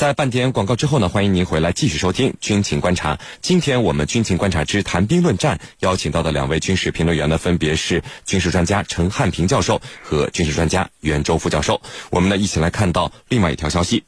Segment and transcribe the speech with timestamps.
[0.00, 3.16] 在半点广告之后呢，欢迎您回来继续收听《军情观察》。
[3.42, 11.82] 今天我们《军情观察之谈兵论战》邀请到的两位军事评论员呢，分别是军事专家陈汉平教授和军事专家袁周副教授。
[12.08, 14.04] 我们呢一起来看到另外一条消息：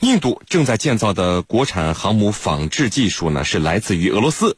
[0.00, 4.56] 印度正在建造的国产航母仿制技术呢，是来自于俄罗斯。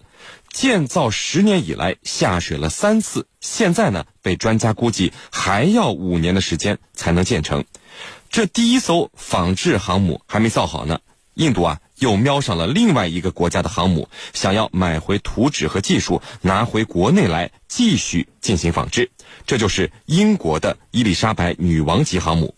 [0.51, 7.65] 建造十年以来下水了三次，现在呢被专家估计还要五年的时间才能建成。
[8.31, 11.01] 这第一艘仿制航母还没造好呢，
[11.35, 19.11] 印度啊又瞄上了另外一个国家的航母，想要买回图纸和技术，拿回国内来继续进行仿制。
[19.49, 22.55] 这就是英国的伊丽莎白女王级航母，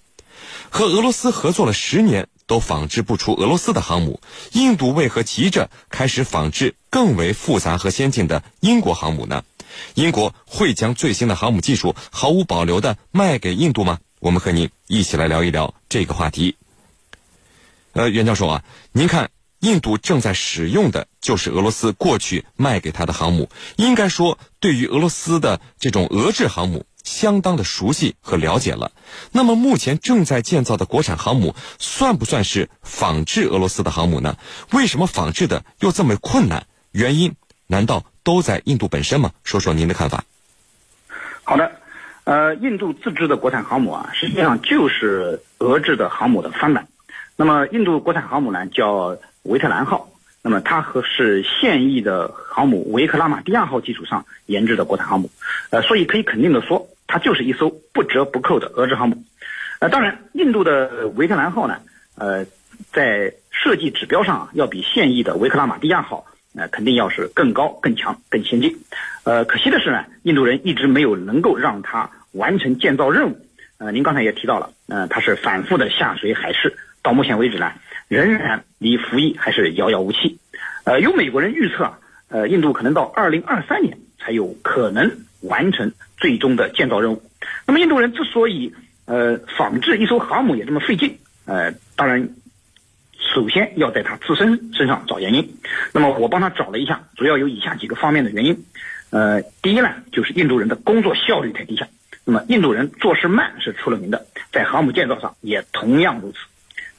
[0.69, 4.21] 和俄罗斯合作了十年都仿制不出俄罗斯的航母，
[4.53, 9.43] 印度为何急着开始仿制更为复杂和先进的英国航母呢？
[9.95, 14.01] 英国会将最新的航母技术毫无保留的卖给印度吗？
[14.23, 16.57] 我们和您一起来聊一聊这个话题。
[17.91, 28.93] 呃，袁教授啊，您看，印度正在使用的就是俄罗斯过去卖给他的航母，应该说对于俄罗斯的这种俄制航母相当的熟悉和了解了。
[29.33, 34.39] 那么，目前正在建造的国产航母算不算是仿制俄罗斯的航母呢？
[34.71, 36.69] 为什么仿制的又这么困难？
[36.93, 37.35] 原因
[37.67, 39.33] 难道都在印度本身吗？
[39.43, 40.23] 说说您的看法。
[41.43, 41.82] 好的。
[42.25, 46.87] 呃，印度自制的国产航母啊，实际上就是俄制的航母的翻版。
[47.37, 50.09] 那么，印度国产航母呢，叫维特兰号。
[50.45, 55.31] 那么，它和是现役的航母维克拉玛蒂亚号基础上研制的国产航母。
[55.71, 59.23] 呃，所以可以肯定的说，它就是一艘不折不扣的俄制航母。
[59.79, 61.79] 呃，当然，印度的维特兰号呢，
[62.17, 62.45] 呃，
[62.93, 68.77] 在设计指标上啊要比现役的维克拉玛蒂亚号，呃，肯定要是更高、更强、更先进。
[69.25, 73.47] 呃，可惜的是呢，印度人一直没有能够让它完成建造任务。
[73.79, 77.73] 呃，您刚才也提到了，呃，它是反复的下水海试，到目前为止呢，
[78.09, 80.39] 仍然离服役还是遥遥无期。
[80.85, 81.95] 呃，有美国人预测，
[82.29, 85.11] 呃，印度可能到二零二三年才有可能
[85.41, 87.23] 完成最终的建造任务。
[87.67, 88.73] 那么，印度人之所以
[89.07, 92.29] 呃仿制一艘航母也这么费劲，呃，当然
[93.35, 95.57] 首先要在他自身身上找原因。
[95.93, 98.65] 那么，我帮他找了一下，主要有以下几个方面的原因。
[99.11, 101.89] 呃，第一呢，就是印度人的工作效率太低下。
[102.25, 106.39] 那么，印度人做事慢是出了名的，在航母建造上也同样如此。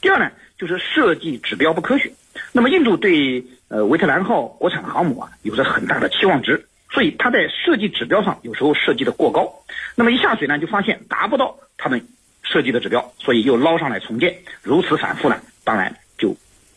[0.02, 2.12] 第二呢，就是设计指标不科学。
[2.52, 9.54] 那么，印度对呃维特兰号国产航母啊有着很大的期望值，所以他在设计指标上有时候设计的过高。
[9.96, 12.06] 那么一下水呢，就发现达不到他们
[12.42, 15.40] 设计的指标，所以又捞上来重建，如此反复呢，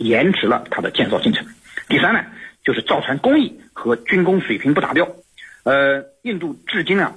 [0.06, 1.47] 延迟了它的建造进程。
[1.89, 2.25] 第三呢，
[2.65, 5.09] 就是造船工艺和军工水平不达标。
[5.65, 7.15] 呃，印度至今啊，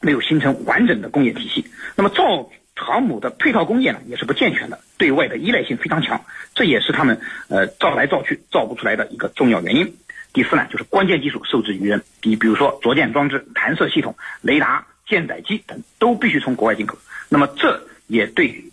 [0.00, 1.64] 没有形成完整的工业体系。
[1.96, 6.24] 那么造航母的配套工业呢，也是不健全的，对外的依赖性非常强，
[6.54, 9.96] 这也是他们呃造来造去造不出来的一个重要原因。
[10.32, 16.98] 第四呢，就是关键技术受制于人，你比如说着舰装置、弹射系统、雷达、舰载机等都必须从国外进口。
[17.28, 18.64] 那么这也对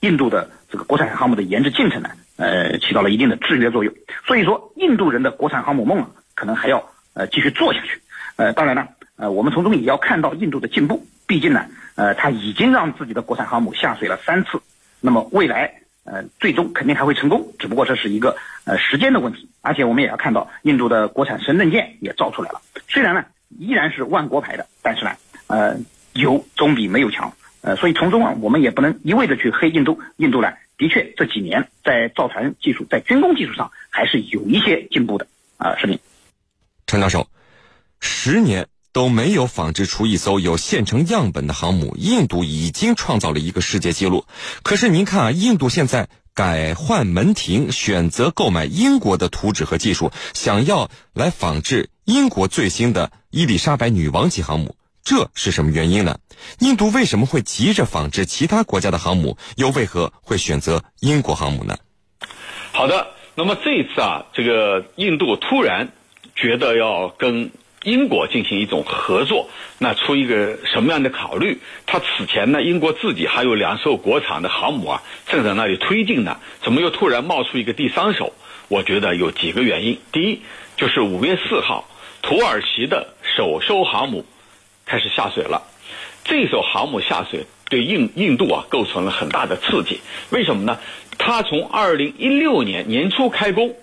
[0.00, 2.10] 印度的这个国产航母的研制进程呢，
[2.42, 3.94] 呃，起到了一定的制约作用。
[4.26, 8.00] 所以说，印度人的国产航母梦啊，可能还要呃继续做下去。
[8.34, 11.06] 呃，当然了，呃，我们从中也要看到印度的进步。
[11.28, 14.60] 毕竟呢，呃，他已经让自己的国产航母下水了三次，
[15.00, 15.72] 那么未来，
[16.04, 17.52] 呃，最终肯定还会成功。
[17.60, 19.48] 只不过这是一个呃时间的问题。
[19.60, 22.60] 而且我们也要看到，印度的国产神盾舰也造出来了。
[22.88, 23.24] 虽然呢，
[23.56, 25.12] 依然是万国牌的，但是呢，
[25.46, 25.76] 呃，
[26.12, 27.32] 有总比没有强。
[27.60, 30.00] 呃，所以从中啊，我们也不能一味的去黑印度。
[30.16, 35.26] 印度呢，的确这几年在造船技术、在军工技术上还是有一些进步的。
[35.56, 35.98] 啊，视频，
[36.86, 37.28] 陈教授。
[38.00, 44.26] 十年都没有仿制出一艘有现成样本的航母，印度已经创造了一个世界纪录。
[44.64, 56.18] 可是您看啊，印度现在改换门庭，选择购买英国的图纸和技术，想要来仿制英国最新的伊丽莎白女王级航母，这是什么原因呢？
[56.60, 61.76] 印度为什么会急着仿制其他国家的航母，又为何会选择英国航母呢？
[62.72, 65.88] 好的，那么这一次啊，这个印度突然
[66.34, 67.50] 觉得要跟。
[67.84, 71.60] 英国进行一种合作，那出一个什么样的考虑？
[71.84, 78.34] 他此前呢，英国自己还有两艘国产的航母啊，正在那里推进呢，怎么又突然冒出一个第三艘？
[78.68, 79.98] 我觉得有几个原因。
[80.12, 80.42] 第一，
[80.76, 81.88] 就是五月四号，
[82.22, 84.24] 土耳其的首艘航母
[84.92, 85.62] 开始下水了。
[86.22, 90.02] 这艘航母下水对印印度啊构成了很大的刺激。
[90.28, 90.78] 为什么呢？
[91.16, 93.74] 它从二零一六年年初开工，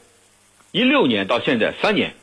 [0.72, 2.14] 一六年到现在三年。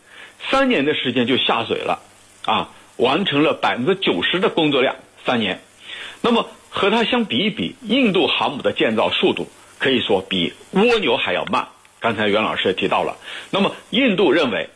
[0.49, 1.99] 三年的时间就下水了，
[2.45, 4.95] 啊，完成了百分之九十的工作量。
[5.25, 5.61] 三年，
[6.21, 9.49] 那么和它相比一比，印度航母的建造速度
[9.81, 11.67] 可以说比蜗牛还要慢。
[11.99, 13.17] 刚才袁老师也提到了，
[13.51, 14.69] 那么印度认为，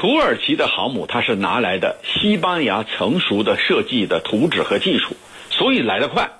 [0.00, 5.16] 土耳其的航母它是拿来的西班牙成熟的设计的图纸和技术，
[5.50, 6.30] 所以来得快。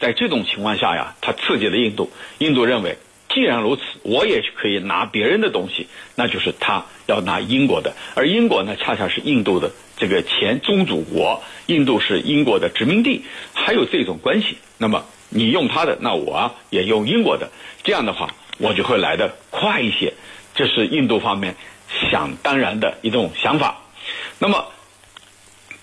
[0.00, 2.10] 在这种情况下呀，它刺激了印度。
[2.38, 2.98] 印度认为，
[3.28, 5.86] 既然如此，我也可以拿别人的东西，
[6.16, 7.94] 那就是他要拿英国的。
[8.16, 13.22] 而英国呢，恰恰是印度的这个前宗主国，印度是英国的殖民地，
[13.54, 14.58] 还有这种关系。
[14.76, 17.48] 那么你用他的，那我也用英国的，
[17.84, 20.14] 这样的话，我就会来得快一些。
[20.56, 21.54] 这是印度方面
[22.10, 23.76] 想当然的一种想法。
[24.40, 24.66] 那么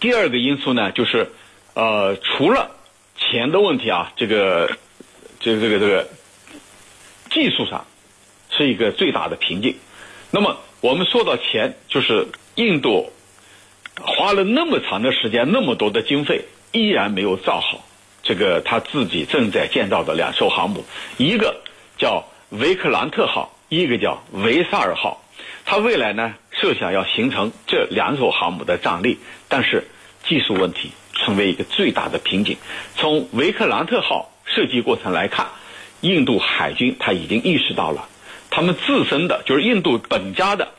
[0.02, 1.32] 第二个因素呢，就是
[1.74, 2.72] 呃，除了
[3.16, 4.78] 钱的问题啊，这个，
[5.40, 6.10] 这个这个这个
[7.30, 7.86] 技术上
[8.50, 9.78] 是一个最大的瓶颈。
[10.32, 13.14] 那么我们说到钱，就是印度
[14.02, 17.86] 花了那么长的时间、那么多的经费，依然没有造好
[18.24, 20.84] 这个他自己正在建造的两艘航母，
[21.18, 21.62] 一个
[21.98, 25.24] 叫维克兰特号，一个叫维萨尔号。
[25.66, 29.18] 它未来呢，设想要形成这两艘航母的战力，
[29.48, 29.88] 但是
[30.28, 30.92] 技术问题。
[31.16, 32.58] 成为一个最大的瓶颈。
[32.98, 35.48] 从维克兰特号设计过程来看，
[36.02, 38.10] 印度海军他已经意识到了，
[38.50, 40.70] 他们自身的就是印度本家的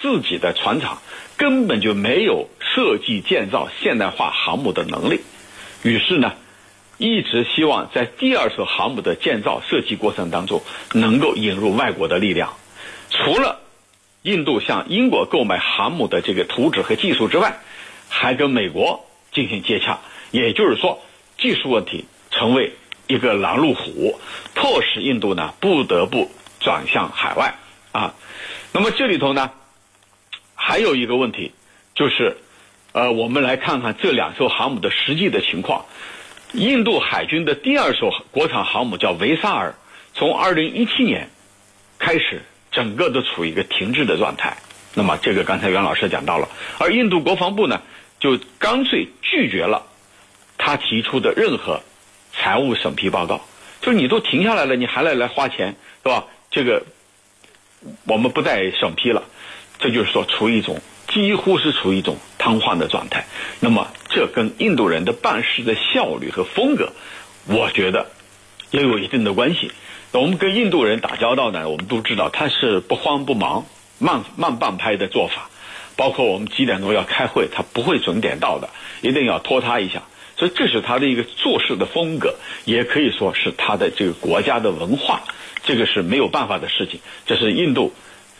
[0.00, 0.98] 自己的船厂
[1.36, 5.20] 根本就没有设计建造现代化航母的能力。
[5.84, 6.34] 于是呢，
[6.98, 10.62] 一直希望在第二艘航母的建造设计过程当中
[10.92, 12.54] 能够引入外国的力量。
[13.10, 13.60] 除了
[14.22, 17.58] 印度向英国购买航母的这个图纸和技术之外，
[18.08, 19.04] 还跟美国。
[19.30, 19.98] 进行接洽，
[20.30, 21.02] 也就是说，
[21.36, 22.72] 技术问题成为
[23.06, 24.18] 一个拦路虎，
[24.54, 26.30] 迫使印度呢不得不
[26.60, 27.54] 转向海外
[27.92, 28.14] 啊。
[28.72, 29.50] 那么这里头呢，
[30.54, 31.52] 还有一个问题，
[31.94, 32.38] 就是，
[32.92, 35.84] 呃，我们来看看这两艘航母的实际的情况。
[36.52, 39.74] 印度海军的第二艘国产航母叫维萨尔，
[40.14, 41.28] 从二零一七年
[41.98, 44.56] 开始，整个都处于一个停滞的状态。
[44.94, 46.48] 那么这个刚才袁老师讲到了，
[46.78, 47.82] 而印度国防部呢？
[48.20, 49.86] 就干脆拒绝了
[50.56, 51.80] 他提出的任何
[52.32, 53.40] 财务审批报告，
[53.80, 56.24] 就是你都停下来了，你还来来花钱，是吧？
[56.50, 56.82] 这个
[58.08, 59.22] 我们不再审批了，
[59.78, 63.26] 这就是说处于一种几乎是处于一种瘫痪的状态。
[63.60, 66.92] 那么这跟印度人的办事的效率和风格，
[67.46, 68.06] 我觉得
[68.70, 69.72] 也有一定的关系。
[70.12, 73.66] 我们跟印度人打交道呢，我们都知道他是不慌不忙、
[73.98, 75.50] 慢慢半拍的做法。
[75.96, 78.70] 包括我们几点钟要开会，他不会准点到的，
[79.02, 80.04] 一定要拖他一下。
[80.36, 85.22] 所以这是他的一个做事的风格，也可以说是他的这个国家的文化。
[85.64, 87.92] 这个是没有办法的事情，这是印度，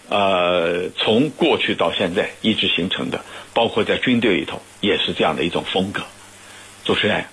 [0.08, 3.24] 呃，从过去到现在一直形成的，
[3.54, 6.02] 包括在军队里头也是这样的一种风格。
[6.84, 7.26] 主持人，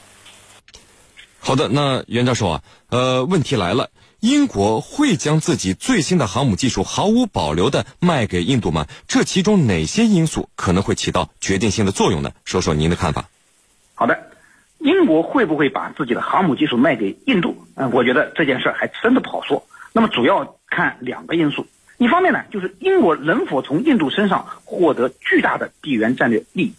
[1.40, 3.90] 好的，那袁教授啊，呃，问题来了。
[4.22, 8.88] 英国会将自己最新的航母技术毫无保留的卖给印度吗？
[9.08, 12.32] 这其中哪些因素可能会起到决定性的作用呢？
[12.44, 13.26] 说说您的看法。
[13.94, 14.32] 好的，
[14.80, 17.56] 英国会不会把自己的航母技术卖给印度？
[17.76, 19.68] 嗯，我觉得这件事还真的不好说。
[19.94, 26.74] 那么主要看两个因素，一方面呢，就是英国能否从印度身上获得巨大的地缘战略利益。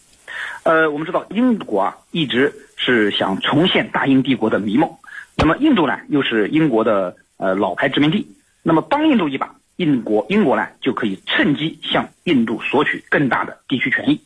[0.63, 4.91] 呃，我们知道英国啊一直是想重现大英帝国的迷梦，
[5.37, 7.17] 那么印度呢又是英国的。
[7.39, 14.23] 呃，老牌殖民地，那么帮印度一把，英国英国呢就可以趁机向印度索取更大的地区权益。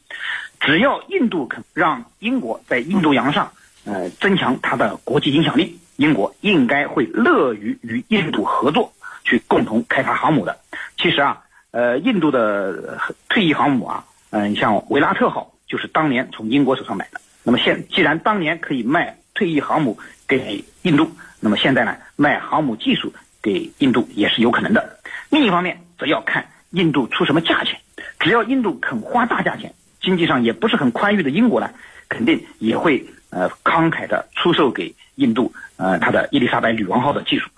[0.60, 3.50] 只要印度肯让英国在印度洋上，
[3.84, 8.92] 呃，增强它的国际影响力，英国应该会乐于与印度合作，
[9.24, 10.58] 去共同开发航母的。
[10.96, 12.98] 其实啊，呃，印度的
[13.28, 17.20] 退役航母啊，嗯，像维拉特号就是当年从英国手上买的。
[17.42, 19.98] 那么现既然当年可以卖退役航母
[20.28, 21.10] 给印度。
[21.42, 23.10] 那么现在呢，卖航母技术
[23.40, 24.98] 给印度也是有可能的。
[25.30, 27.80] 另一方面，则要看印度出什么价钱。
[28.18, 29.72] 只要印度肯花大价钱，
[30.02, 31.70] 经济上也不是很宽裕的英国呢，
[32.10, 37.48] 肯定也会呃慷慨的出售给印度呃它的伊丽莎白女王号的技术。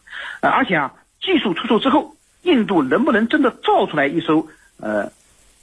[0.42, 0.92] 呃，而且啊，
[1.22, 4.48] 技术出售之后，印度能不能真的造出来一艘
[4.78, 5.12] 呃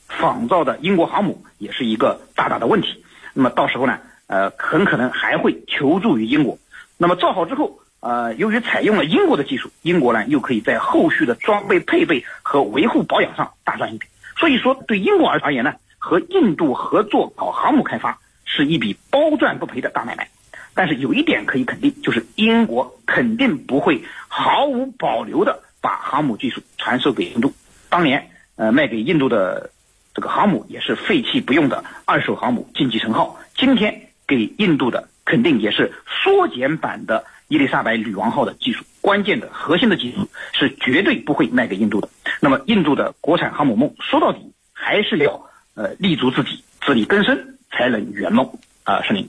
[0.07, 3.03] 仿造的英国航母，也是一个大大的问题。
[3.33, 6.57] 那么到时候呢，呃，很可能还会求助于英国。
[6.97, 7.79] 那么造好之后。
[8.01, 14.07] 呃，由于采用了英国的技术，英国呢又可以在后续的装备配备和维护保养上大赚一笔。
[14.37, 20.29] 所以说，对英国而而言呢，和印度合作搞航母开发是一笔包赚不赔的大买卖。
[20.79, 27.51] 但是有一点可以肯定，就是英国肯定不会毫无保留的把航母技术传授给印度。
[27.89, 29.71] 当年，呃，卖给印度的
[30.13, 33.37] 这个航母也是废弃不用的二手航母晋级成号。
[33.57, 35.91] 今天给印度的肯定也是
[36.23, 37.25] 缩减版的。
[37.49, 38.85] 伊丽莎白女王号的技术。
[39.01, 42.07] 关键的核心的技术是绝对不会卖给印度的。
[42.39, 48.49] 那么，印度的国产航母梦说到底还是要呃立足自己，自力更生，才能圆梦
[48.85, 49.01] 啊！
[49.01, 49.27] 是您。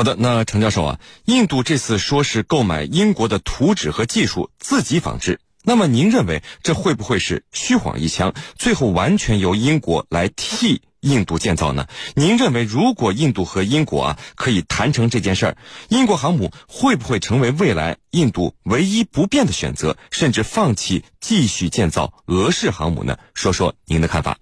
[0.00, 10.80] 好的，那程教授啊，印度这次说是购买英国的图纸和技术自己仿制，那么您认为这会不会是虚晃一枪，最后完全由英国来替？
[11.00, 11.86] 印度建造呢？
[12.14, 15.56] 您认为，如果印度和英国啊可以谈成这件事儿，
[15.90, 23.18] 英国航母会不会成为未来印度唯一不变的选择，甚至放弃继续建造俄式航母呢？
[23.34, 24.38] 说说您的看法。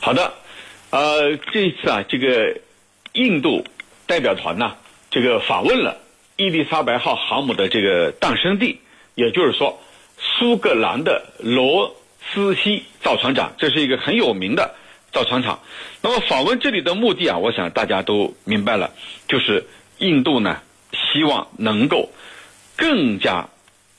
[0.00, 0.34] 好的，
[0.90, 2.60] 呃，这一次啊，这个
[3.14, 3.64] 印度
[4.12, 4.76] 代表团呢，
[5.10, 5.96] 这个访问了
[6.36, 8.78] 伊丽莎白号航母的这个诞生地，
[9.14, 9.80] 也就是说，
[10.18, 14.74] 苏格兰的罗斯西造船厂，这是一个很有名的。
[15.12, 15.60] 造船厂，
[16.02, 18.90] 那么访问这里的目的啊，我想大家都明白了，
[19.28, 19.64] 就是
[19.96, 20.60] 印度呢
[20.92, 22.10] 希望能够
[22.76, 23.48] 更加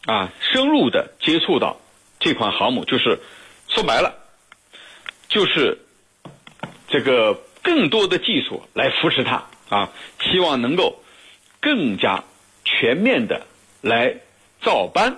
[0.05, 1.81] 啊深入的接触到
[2.19, 3.17] 这款航母，就是
[3.67, 4.13] 说白了，
[5.27, 5.79] 就是
[6.87, 9.89] 这个更多的技术来扶持它啊，
[10.21, 11.01] 希望能够
[11.59, 12.23] 更加
[12.63, 13.47] 全面的
[13.81, 14.17] 来
[14.61, 15.17] 照搬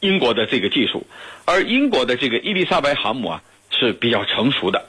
[0.00, 1.06] 英国的这个技术，
[1.46, 4.84] 而英国的这个伊丽莎白航母啊是比较成熟的。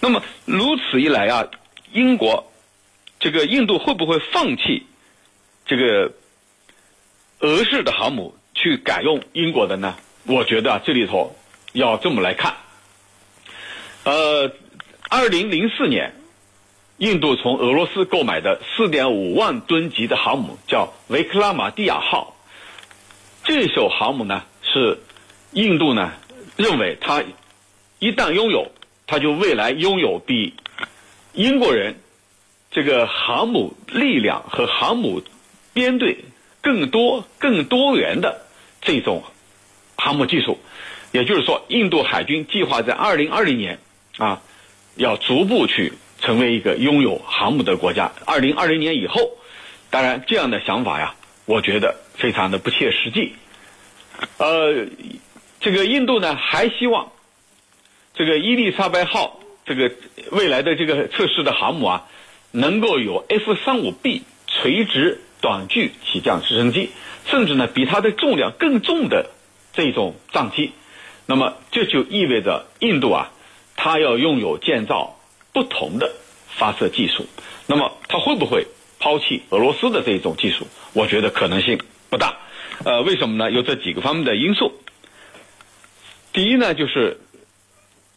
[0.00, 1.48] 那么如此一来啊，
[1.92, 2.50] 英国
[3.20, 4.86] 这个印度会不会放弃
[5.64, 6.12] 这个
[7.38, 9.96] 俄式的航母去改用英国的呢？
[10.24, 11.36] 我觉得这里头
[11.72, 12.56] 要这么来看。
[14.04, 14.52] 呃，
[15.08, 16.12] 二零零四年，
[16.98, 22.36] 印度从俄罗斯购买的四点五万吨级的航母叫维克拉玛蒂亚号，
[23.44, 25.00] 这艘航母呢是
[25.52, 26.12] 印度呢
[26.56, 27.24] 认为它
[27.98, 28.70] 一旦拥有。
[29.10, 30.52] 它就未来拥有比
[31.32, 31.98] 英国人
[32.70, 35.22] 这个航母力量和航母
[35.72, 36.26] 编队
[36.60, 38.42] 更多、更多元的
[38.82, 39.22] 这种
[39.96, 40.58] 航母技术，
[41.10, 43.78] 也就是说，印度海军计划在二零二零年
[44.18, 44.42] 啊，
[44.96, 48.12] 要逐步去成为一个拥有航母的国家。
[48.26, 49.36] 二零二零年以后，
[49.90, 51.14] 当然这样的想法呀，
[51.46, 53.34] 我觉得非常的不切实际。
[54.38, 54.86] 呃，
[55.60, 57.12] 这个印度呢，还希望。
[58.14, 59.92] 这个伊丽莎白号这个
[60.32, 62.06] 未来的这个测试的航母啊，
[62.50, 66.90] 能够有 F 三五 B 垂直短距起降直升机，
[67.26, 69.30] 甚至呢比它的重量更重的
[69.72, 70.72] 这种战机。
[71.26, 73.30] 那么这就意味着印度啊，
[73.76, 75.17] 它要拥有建造
[75.52, 76.12] 不同的
[76.48, 77.26] 发射技术。
[77.66, 78.66] 那么它会不会
[78.98, 80.66] 抛弃俄罗斯的这种技术？
[80.92, 82.36] 我觉得可能性不大。
[82.84, 83.50] 呃，为什么呢？
[83.50, 84.72] 有这几个方面的因素。
[86.32, 87.20] 第一呢，就是。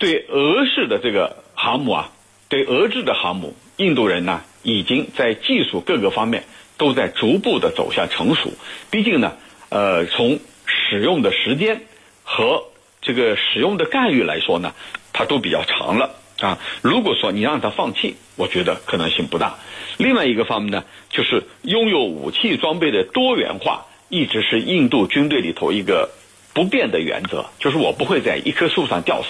[0.02, 2.12] 对俄式的这个航母啊，
[2.50, 6.44] 对俄制的航母，印度人呢已经在技术各个方面
[6.76, 8.52] 都在逐步的走向成熟。
[8.90, 9.38] 毕竟呢，
[9.70, 11.84] 呃，从使用的时间
[12.24, 12.64] 和
[13.04, 14.74] 这个使用的概率来说呢，
[15.14, 16.60] 它都比较长了啊。
[16.82, 19.56] 如果说你让他放弃，我觉得可能性不大。
[19.98, 26.10] 另外一个方面呢，就是拥有武器装备的多元化，一直是印度军队里头一个
[26.54, 29.28] 不变的原则，就是我不会在一棵树上吊死。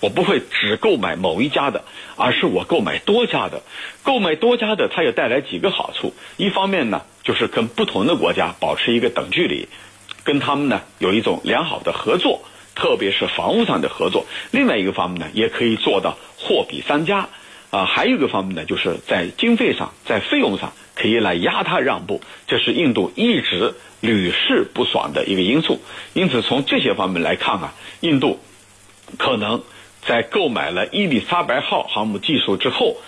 [0.00, 1.82] 我不会只购买某一家的，
[2.16, 3.62] 而是我购买多家的。
[4.02, 6.12] 购买多家的，它也带来几个好处。
[6.36, 9.66] 一方面呢，就是跟不同的国家保持一个等距离，
[10.22, 12.42] 跟他们呢有一种良好的合作，
[12.74, 14.26] 特别是防务上的合作。
[14.50, 17.28] 另外一个方面呢，也可以做到货比三家。
[17.70, 25.80] 啊，还有一个方面呢，就是在经费上、在费用上可以来压他让步，这是印度一直屡试不爽的一个因素。
[26.12, 28.40] 因此，从这些方面来看啊，印度
[29.18, 29.62] 可能。
[30.06, 32.98] 在购买了伊丽莎白号航母技术之后，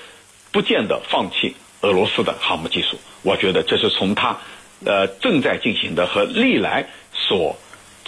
[0.50, 2.96] 不见得放弃俄罗斯的航母技术。
[3.20, 4.38] 我觉得这是从他
[4.82, 7.58] 呃正在进行的和历来所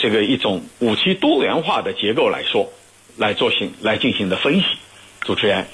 [0.00, 2.72] 这个一种武器多元化的结构来说，
[3.16, 4.64] 来做行来进行的分析。
[5.20, 5.66] 主持人，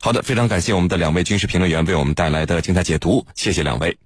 [0.00, 3.96] 好的，非常感谢我们的两位军事评论员为我们带来的精彩解读，谢谢两位。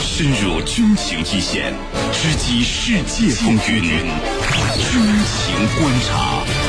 [0.00, 1.72] 深入军情一线，
[2.12, 6.67] 直击世界风云，军情观察。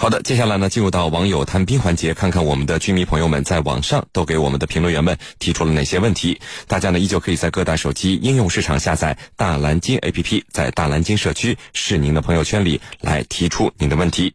[0.00, 6.40] 好的，接下来呢，进入到网友谈兵环节，看看我们的军迷朋友们在网上都给我们的评论员们提出了哪些问题。
[6.66, 14.32] 大家呢，依旧可以在各大手机应用市场下载大蓝鲸 APP，在大蓝鲸社区是您的朋友圈里来提出您的问题。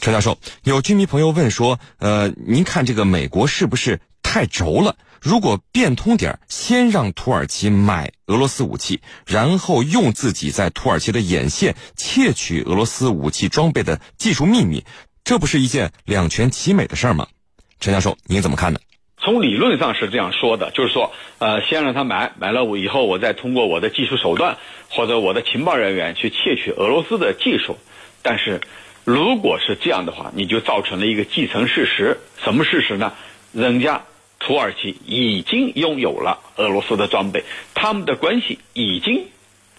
[0.00, 4.94] 陈教授，有军迷朋友问说，呃，您看这个美国是不是太轴了？
[5.20, 14.84] 如果变通点先让土耳其买俄罗斯武器，然后用自己在土耳其的眼线窃取俄罗斯武器装备的技术秘密，
[15.24, 17.26] 这不是一件两全其美的事儿吗？
[17.80, 18.80] 陈教授，您怎么看呢？
[19.20, 24.58] 从理论上是这样说的，就是说，呃，先让他买，买了我以后，我再通过我的技术手段
[24.88, 27.78] 或者我的情报人员去窃取俄罗斯的技术。
[28.22, 28.60] 但是，
[29.04, 32.18] 如果是这样的话，你就造成了一个既成事实。
[32.42, 33.12] 什么事实呢？
[33.52, 34.04] 人家
[34.38, 39.26] 土耳其已经拥有了俄罗斯的装备，他们的关系已经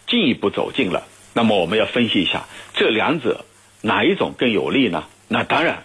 [0.07, 1.07] 进一步走近了。
[1.33, 3.45] 那么，我们要分析一下这两者
[3.81, 5.05] 哪一种更有利呢？
[5.27, 5.83] 那当然。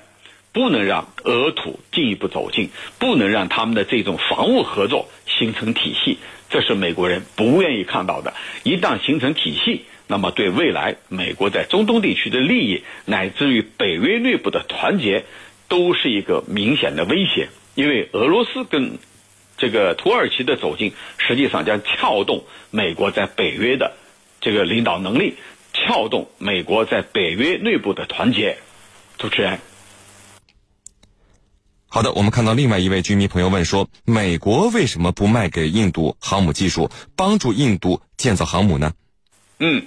[0.55, 8.35] 不能让俄土进一步走近，不能让他们的这种防务合作形成体系，这是美国人不愿意看到的。
[8.63, 15.25] 一旦形成体系，那么对未来美国在中东地区的利益，乃至于北约内部的团结，
[15.67, 17.49] 都是一个明显的威胁。
[17.75, 18.99] 因为俄罗斯跟
[19.57, 23.93] 这个土耳其的走近，实际上将撬动美国在北约的
[24.41, 25.35] 这个领导能力，
[25.73, 28.59] 撬动美国在北约内部的团结。
[29.19, 29.59] 主持人。
[31.87, 38.93] 好的，我们看到另外一位居民朋友问说：“美国为什么不卖给印度航母技术，帮助印度建造航母呢？”
[39.59, 39.83] 嗯，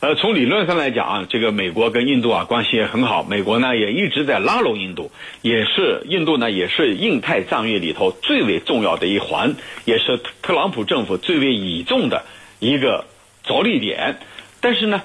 [0.00, 5.10] 呃，从理论上来讲啊，这个美国跟印度啊关系也很好，美国呢也一直在拉拢印度，
[5.42, 12.24] 也是印度呢也是印太战略里头最为重要的一环，也是特朗普政府最为倚重的
[12.60, 13.04] 一个
[13.44, 14.18] 着力点。
[14.60, 15.02] 但是呢，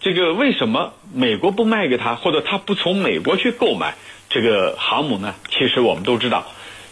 [0.00, 3.94] 这个为什么美国不卖给他，或者他不从美国去购买？
[4.30, 6.44] 这个航母呢，其实我们都知道，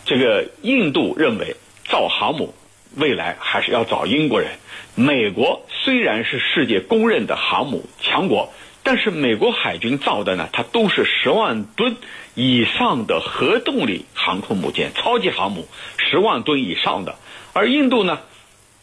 [0.04, 2.54] 这个印度认为造航母
[2.96, 4.50] 未来还是要找英国人。
[4.94, 11.96] 美国虽然是世界公认的航母强国，但是美国海军造的呢，它都是十万吨
[12.34, 17.16] 以上的核动力航空母舰，超级航母，十万吨以上的。
[17.54, 18.20] 而印度呢，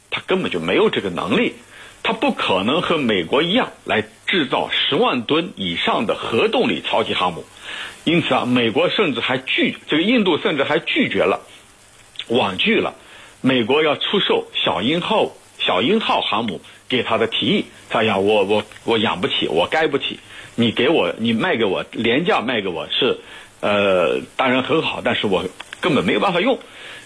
[0.10, 1.54] 它根本就没有这个能力，
[2.02, 7.46] 它不可能和美国一样来制造十万吨以上的核动力超级航母。
[8.04, 11.42] 因此啊，美国甚至还拒这个印度，甚至还拒绝了，
[12.30, 12.96] 婉拒了
[13.42, 17.66] 美国要出售小鹰号小鹰号航母给他的提议。
[17.90, 20.20] 他讲我我我养不起，我该不起，
[20.56, 23.20] 你给我你卖给我廉价卖给我是，
[23.62, 25.46] 呃，当然很好，但是我
[25.82, 26.60] 根本没有办法用。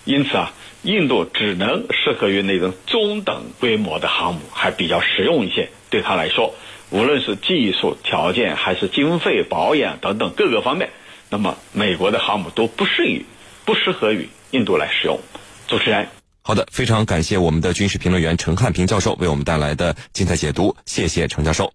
[0.06, 6.54] 因此啊，印度只能适合于那种中等规模的航母，还比较实用一些，对他来说。
[6.90, 10.90] 无论是技术条件还是经费、保养等等各个方面，
[11.30, 13.26] 那么美国的航母都不适于、
[13.66, 15.20] 不适合于印度来使用。
[15.68, 16.10] 主持人，
[16.46, 21.74] 好的，非常感谢我们的军事评论员陈汉平教授为我们带来的精彩解读，谢谢陈教授。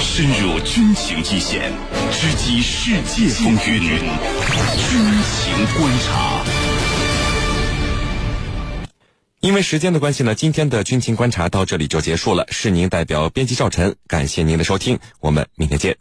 [0.00, 1.72] 深入军情一线，
[2.12, 5.00] 直击世界风云，军
[5.32, 6.44] 情观察。
[9.40, 12.46] 因为时间的关系呢，今天的军情观察到这里就结束了。
[12.50, 15.96] 是您代表编辑赵晨，感谢您的收听，我们明天见。